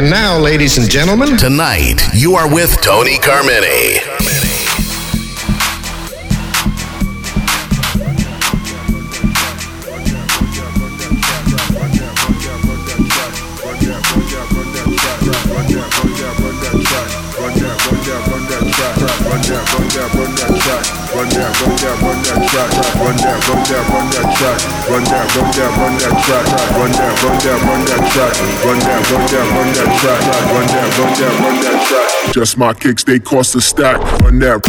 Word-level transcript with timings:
And 0.00 0.08
now, 0.08 0.38
ladies 0.38 0.78
and 0.78 0.90
gentlemen, 0.90 1.36
tonight 1.36 2.00
you 2.14 2.34
are 2.34 2.50
with 2.50 2.80
Tony 2.80 3.18
Carmine. 3.18 4.39
Run 19.74 19.86
that, 19.94 20.10
run 20.14 20.32
that, 20.34 20.52
track. 20.60 20.84
run 21.14 21.28
that 21.30 21.50
run 21.60 21.76
that, 21.78 21.96
run 22.02 22.18
that 22.22 22.40
track, 22.50 22.70
run 22.98 23.16
that, 23.16 23.38
run 23.46 23.62
that, 23.70 23.84
run 23.90 24.06
that 24.10 24.26
track, 24.34 24.58
run 24.90 25.04
that, 25.04 25.26
run 25.36 25.50
that, 25.54 25.70
run 25.78 25.94
that 25.98 26.14
track, 26.24 26.46
run 26.76 26.92
that, 26.92 27.14
run 27.22 27.38
that, 27.40 27.60
run 27.66 27.82
that 27.86 28.02
track. 28.10 28.34
Run 28.64 28.78
that, 28.80 29.00
run 29.10 29.24
that, 29.30 29.46
run 29.54 29.70
that 29.74 29.90
track. 30.00 30.20
Run 30.50 30.66
that, 30.66 30.88
run 30.98 31.12
that, 31.18 31.32
run 31.40 31.56
that 31.62 31.78
track. 31.86 32.34
Just 32.34 32.58
my 32.58 32.72
kicks, 32.72 33.04
they 33.04 33.18
cost 33.18 33.54
a 33.54 33.60
stack. 33.60 33.98
Run 34.22 34.38
that, 34.40 34.60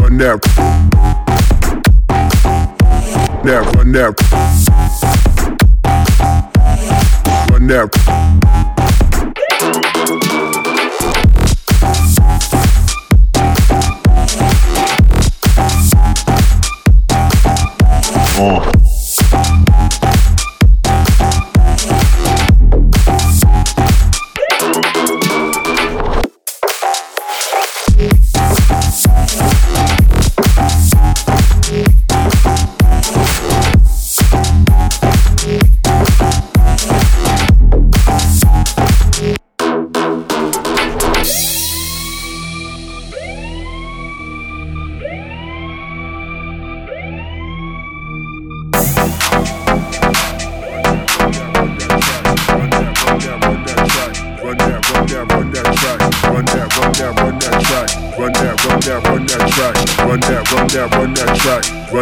run 0.00 0.18
that, 0.18 0.40
Run 3.44 3.52
that, 3.52 3.64
run 3.76 3.92
that, 3.92 4.14
run 7.50 7.66
that. 7.66 8.23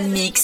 Mix. 0.00 0.41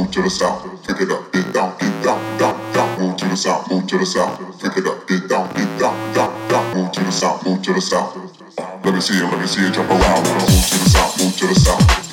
move 0.00 0.10
to 0.12 0.22
the 0.22 0.30
south, 0.30 0.86
pick 0.86 0.98
it 0.98 1.10
up, 1.10 1.30
get 1.30 1.52
down, 1.52 1.76
get 1.78 2.02
down, 2.02 2.38
down, 2.38 2.72
down, 2.72 3.00
move 3.00 3.16
to 3.18 3.28
the 3.28 3.36
south, 3.36 3.70
move 3.70 3.86
to 3.86 3.98
the 3.98 4.06
south, 4.06 4.38
pick 4.62 4.76
it 4.78 4.86
up, 4.86 5.06
get 5.06 5.28
down, 5.28 5.46
get 5.52 5.78
down, 5.78 6.14
down, 6.14 6.48
down, 6.48 6.74
move 6.74 6.92
to 6.92 7.04
the 7.04 7.12
south, 7.12 7.44
move 7.44 7.60
to 7.62 7.74
the 7.74 7.80
south. 7.80 8.16
Let 8.82 8.94
me 8.94 9.00
see 9.00 9.18
it, 9.18 9.24
let 9.24 9.38
me 9.38 9.46
see 9.46 9.60
it 9.60 9.74
jump 9.74 9.90
around. 9.90 10.24
Move 10.24 10.68
to 10.70 10.78
the 10.78 10.88
south, 10.88 11.20
move 11.20 11.36
to 11.36 11.46
the 11.48 11.54
south. 11.54 12.09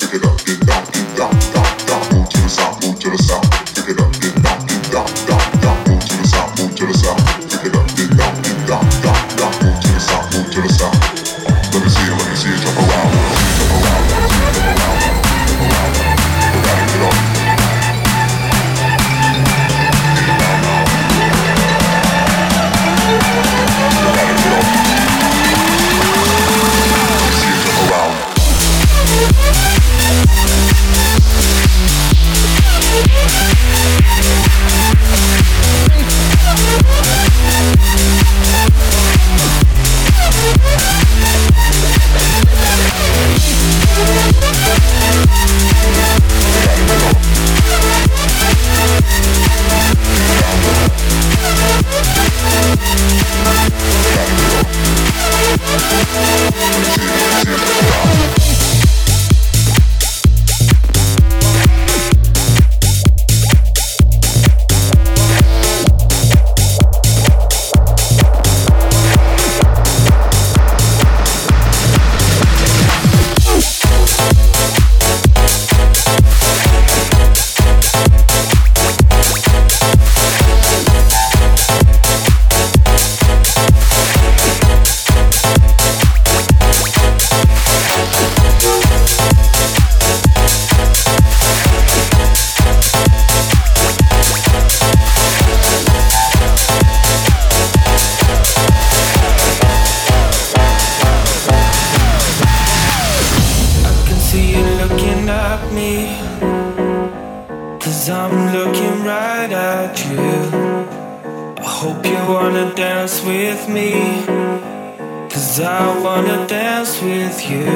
Wanna 116.08 116.46
dance 116.46 117.02
with 117.02 117.38
you. 117.50 117.68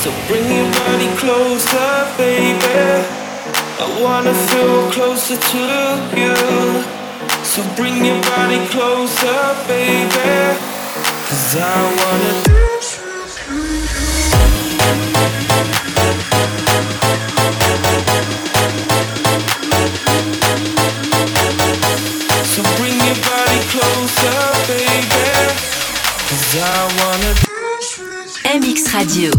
So 0.00 0.08
bring 0.26 0.46
your 0.58 0.70
body 0.80 1.10
closer, 1.20 1.92
baby. 2.16 2.80
I 3.84 3.86
wanna 4.02 4.34
feel 4.48 4.90
closer 4.90 5.36
to 5.36 5.64
you. 6.20 6.34
So 7.52 7.60
bring 7.76 7.96
your 8.08 8.20
body 8.32 8.60
closer, 8.72 9.40
baby. 9.68 10.34
Cause 11.28 11.56
I 11.56 11.76
wanna 12.00 12.63
Radio. 28.94 29.32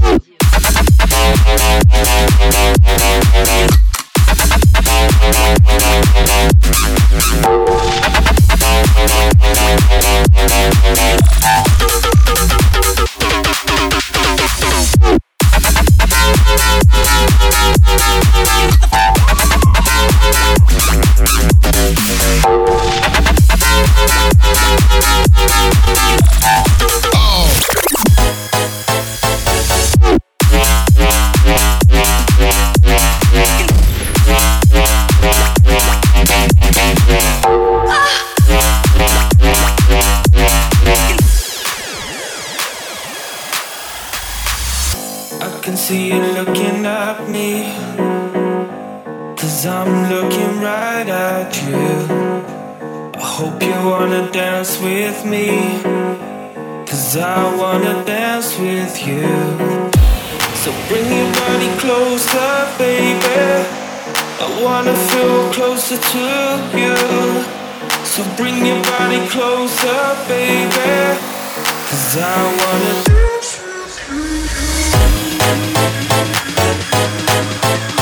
So 60.65 60.73
bring 60.87 61.05
your 61.05 61.31
body 61.31 61.69
closer, 61.77 62.67
baby. 62.79 63.67
I 64.41 64.63
wanna 64.63 64.95
feel 64.95 65.53
closer 65.53 65.95
to 65.95 66.25
you. 66.75 66.95
So 68.03 68.23
bring 68.35 68.65
your 68.65 68.81
body 68.81 69.21
closer, 69.27 70.01
baby. 70.27 71.19
Cause 71.87 72.17
I 72.17 72.41
wanna 72.57 72.93
dance 73.05 73.61
So 77.85 77.94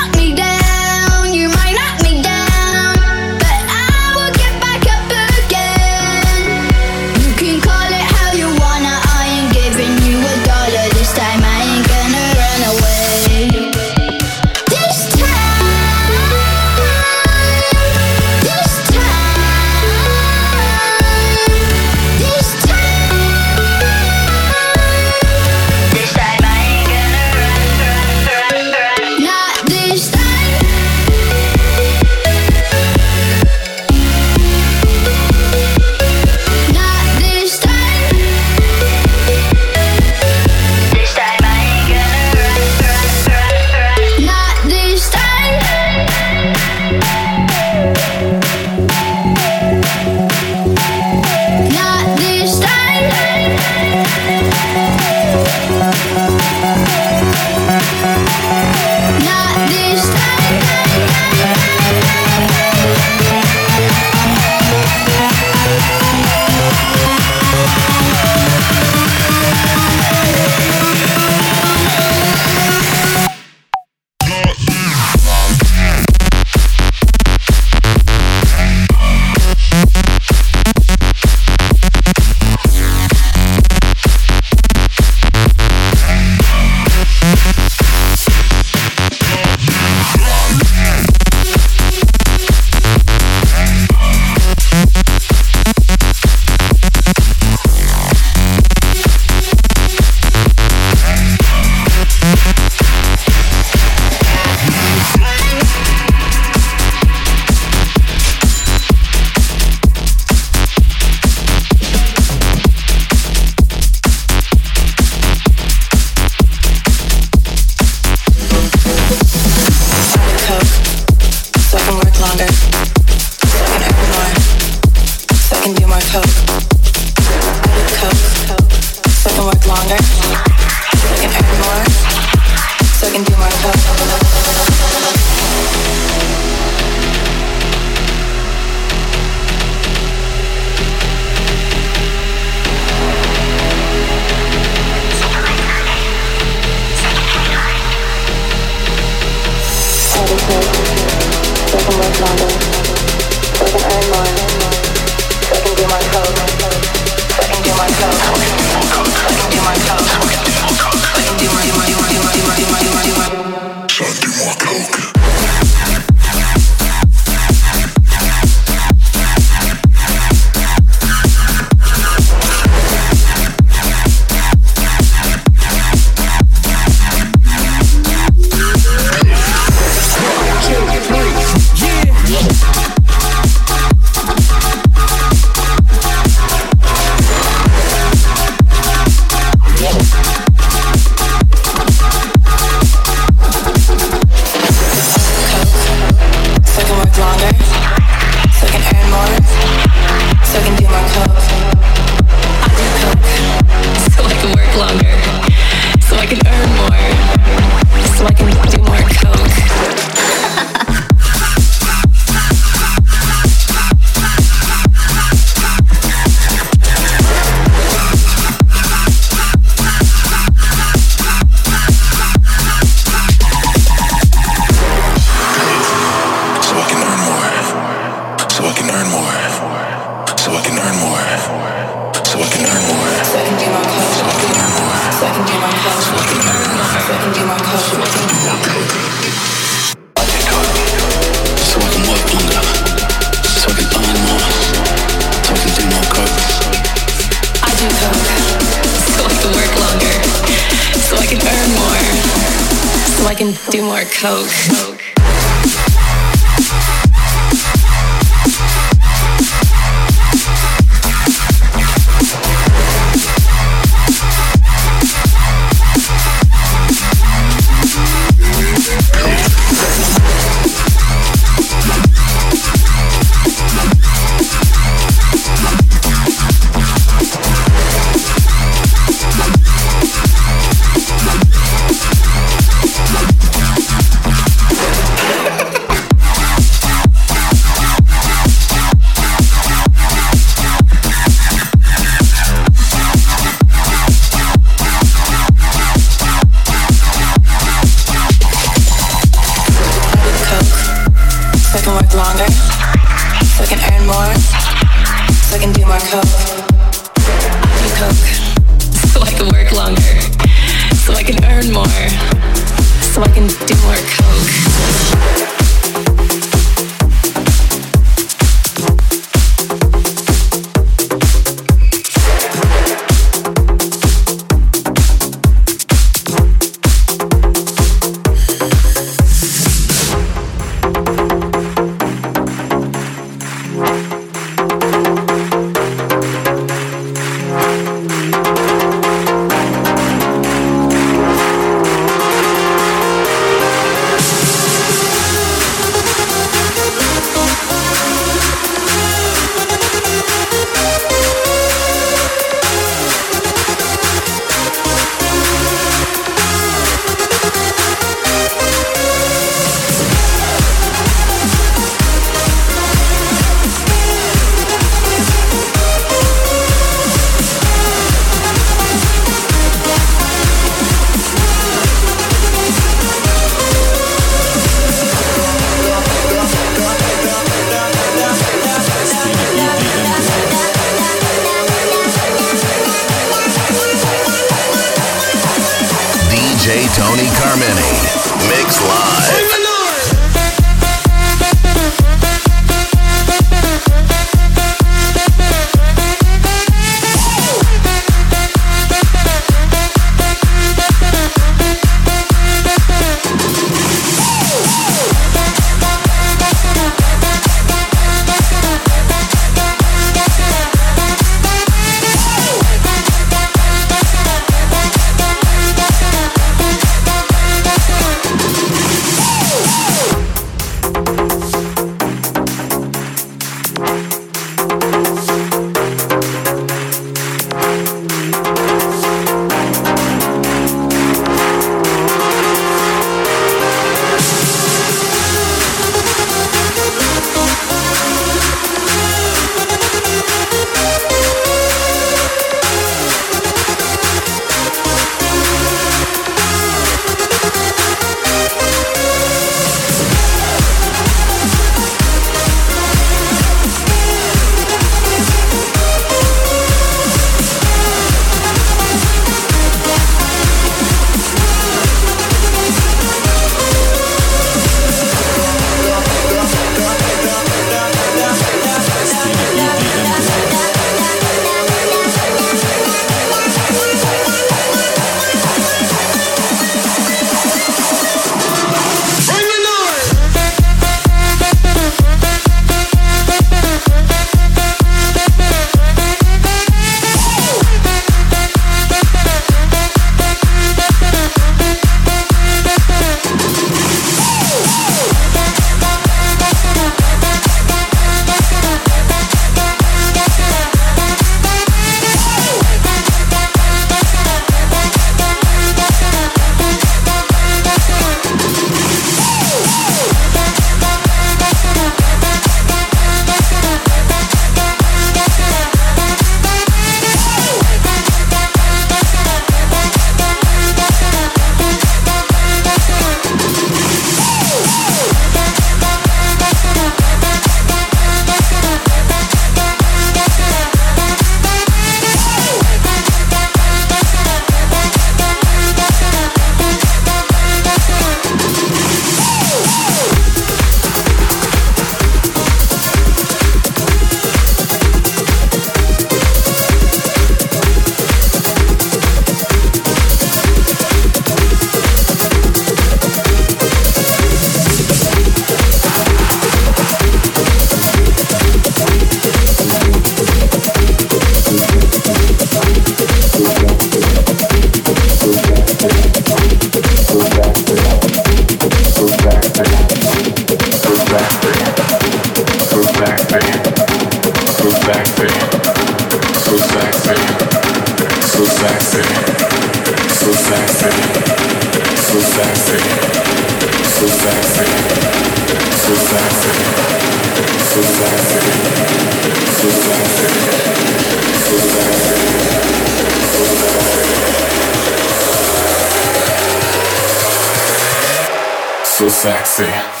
so 599.01 599.09
sexy. 599.09 600.00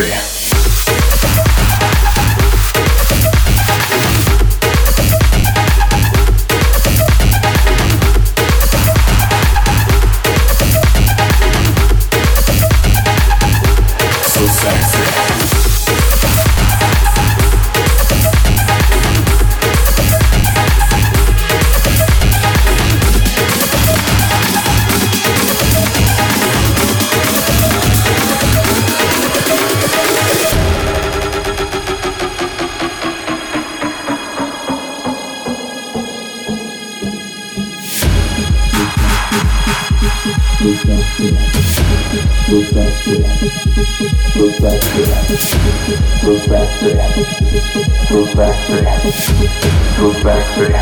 sexy. 0.00 0.29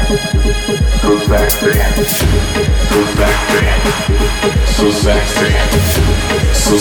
So 0.08 0.14
sexy, 0.14 1.72
so 2.86 3.00
sexy, 3.20 3.60
so 4.64 4.88
sexy, 4.90 5.50
so 6.50 6.76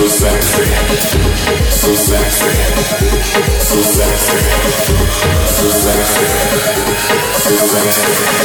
sexy, 0.00 0.60
so 1.72 1.96
sexy, 2.06 2.54
so 3.58 3.82
sexy, 3.82 4.40
so 5.48 5.66
sexy, 5.82 6.28
so 7.34 7.54
sexy. 7.66 8.39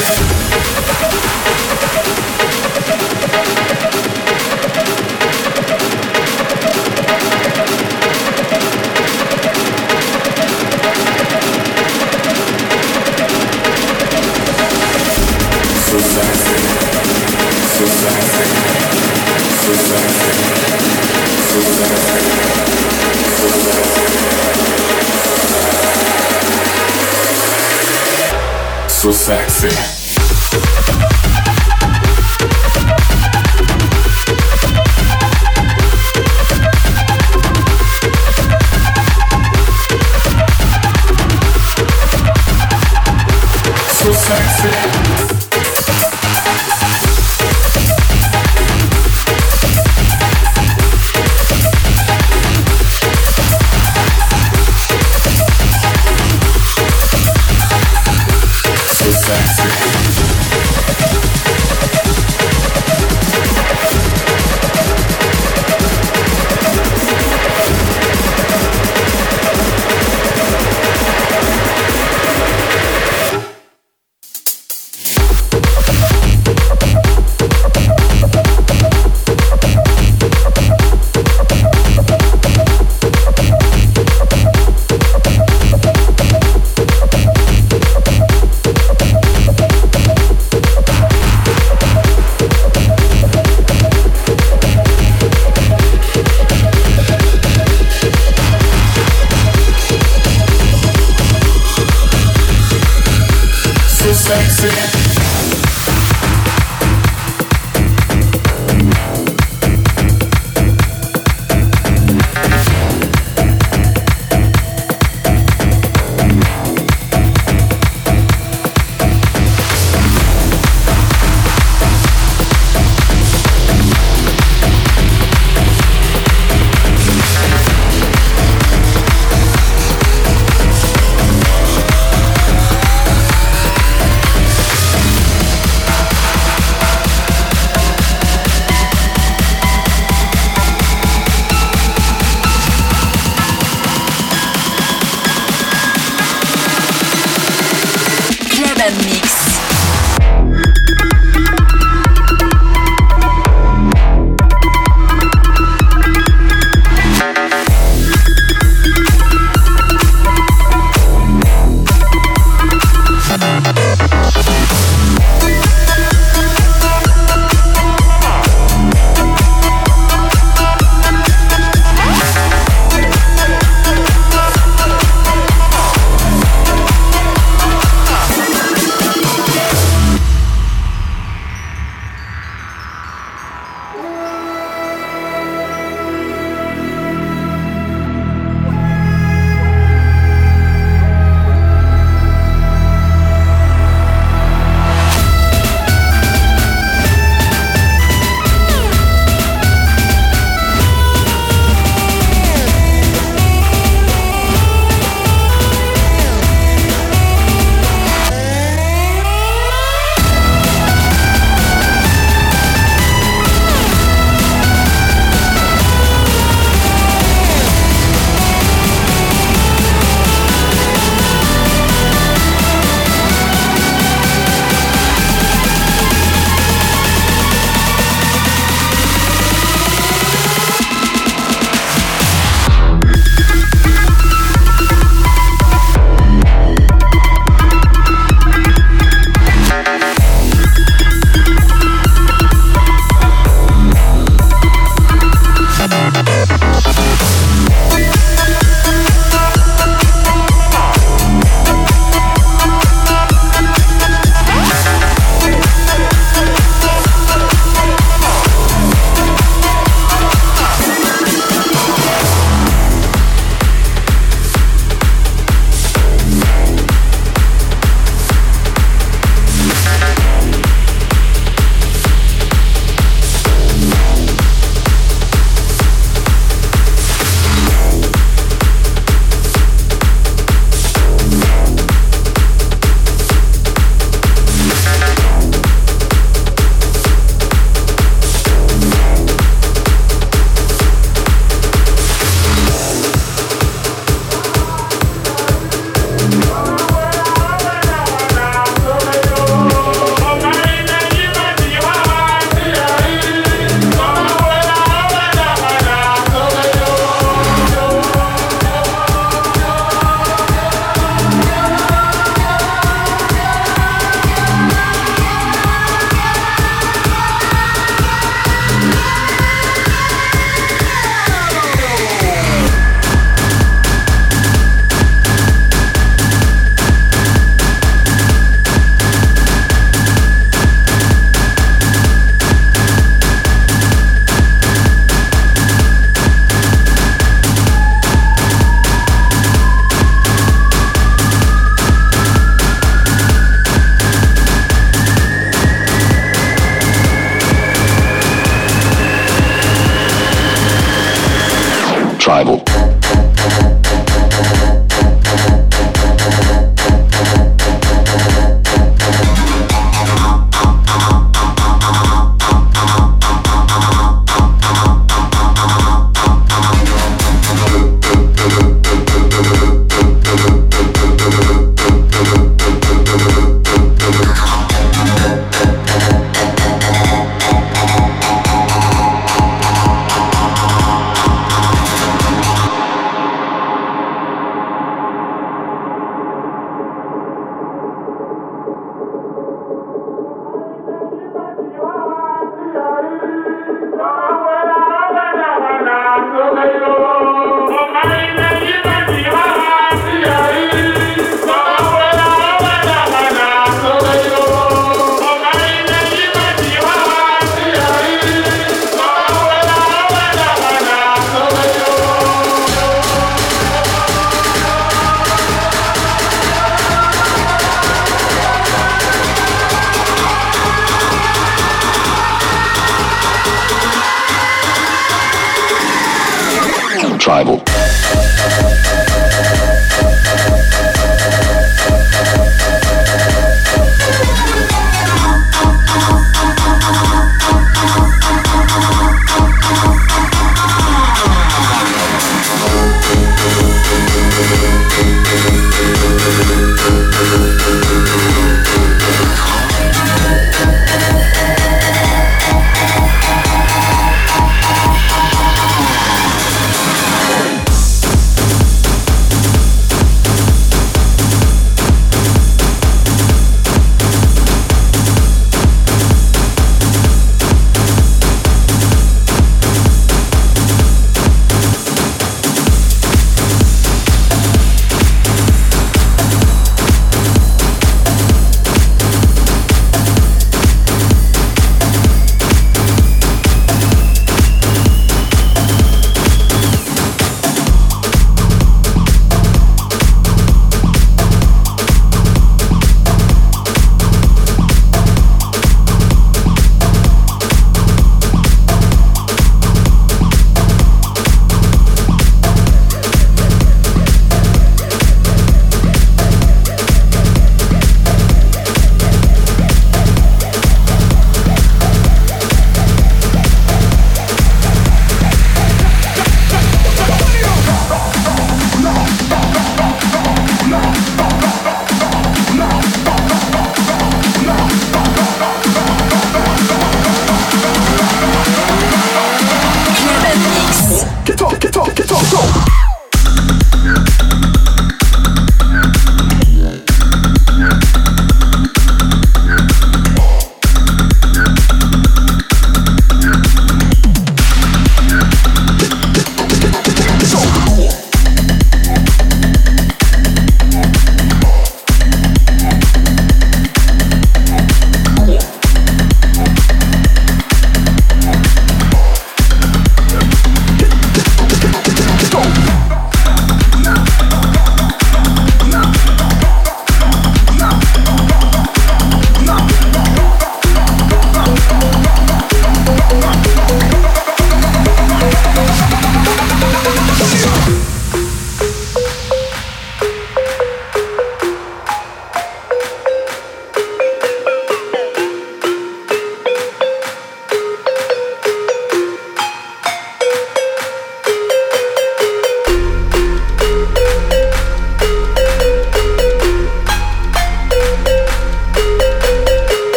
sexy. 104.26 105.15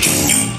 taking 0.00 0.44
you. 0.44 0.49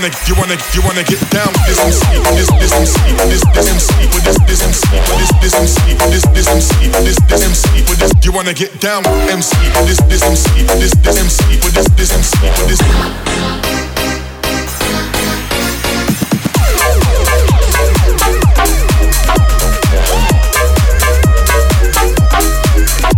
Wanna, 0.00 0.16
you 0.26 0.34
wanna, 0.34 0.56
you 0.72 0.80
wanna 0.80 1.04
get 1.04 1.20
down 1.28 1.52
with 1.52 1.66
this 1.68 1.78
MC, 1.78 2.00
this, 2.32 2.48
this 2.56 2.72
MC, 2.72 2.96
this, 3.28 3.44
this 3.52 3.68
MC, 3.68 3.92
with 4.14 4.24
this, 4.24 4.38
this 4.48 4.62
MC, 4.64 4.96
this, 4.96 5.28
this 5.40 5.54
MC, 5.54 5.92
this, 6.08 6.24
this 6.32 6.48
MC, 6.48 6.88
this, 7.04 7.18
this 7.28 7.42
MC, 7.44 7.84
with 7.84 7.98
this. 8.00 8.12
You 8.24 8.32
wanna 8.32 8.54
get 8.54 8.80
down 8.80 9.02
with 9.02 9.30
MC, 9.30 9.56
this, 9.84 10.00
this 10.08 10.22
MC, 10.22 10.64
this, 10.80 10.94
this 11.04 11.20
MC, 11.20 11.60
with 11.60 11.74
this, 11.74 11.88
this 11.96 12.12
MC, 12.16 12.48
with 12.56 12.68
this. 12.68 12.80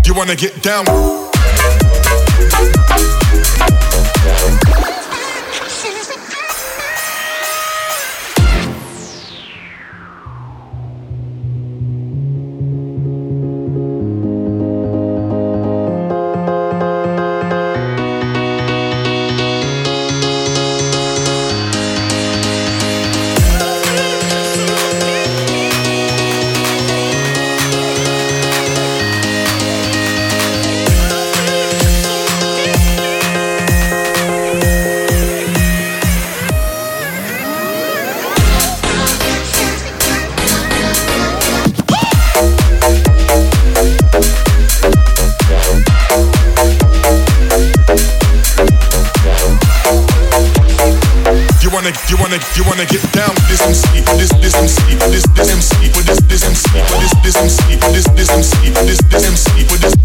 You 0.05 0.15
wanna 0.15 0.35
get 0.35 0.63
down? 0.63 1.22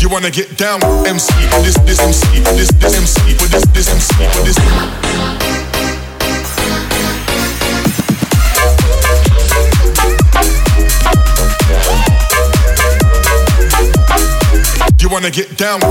You 0.07 0.13
wanna 0.13 0.31
get 0.31 0.57
down 0.57 0.79
with 0.79 1.05
MC, 1.05 1.33
this 1.63 1.75
this 1.79 1.99
MC, 1.99 2.39
this 2.55 2.69
this 2.79 2.95
MC, 2.95 3.21
with 3.41 3.51
this 3.51 3.65
this 3.73 3.89
MC, 3.89 4.23
with 4.23 4.45
this. 4.45 4.57
You 15.01 15.09
wanna 15.09 15.29
get 15.29 15.57
down? 15.57 15.81